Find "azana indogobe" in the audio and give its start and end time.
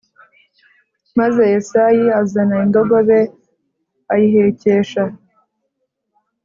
2.21-3.19